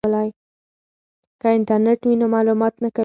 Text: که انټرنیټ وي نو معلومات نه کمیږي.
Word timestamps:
که 1.41 1.47
انټرنیټ 1.57 1.99
وي 2.05 2.15
نو 2.21 2.25
معلومات 2.35 2.73
نه 2.83 2.89
کمیږي. 2.95 2.99